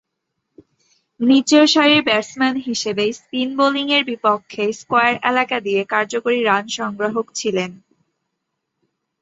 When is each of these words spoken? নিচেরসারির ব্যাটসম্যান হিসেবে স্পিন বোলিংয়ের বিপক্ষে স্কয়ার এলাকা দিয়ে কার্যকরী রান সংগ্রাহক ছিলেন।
নিচেরসারির 1.19 2.01
ব্যাটসম্যান 2.03 2.55
হিসেবে 2.67 3.03
স্পিন 3.17 3.49
বোলিংয়ের 3.57 4.03
বিপক্ষে 4.09 4.63
স্কয়ার 4.79 5.13
এলাকা 5.29 5.57
দিয়ে 5.65 5.81
কার্যকরী 5.93 6.39
রান 6.41 6.65
সংগ্রাহক 6.77 7.27
ছিলেন। 7.35 7.71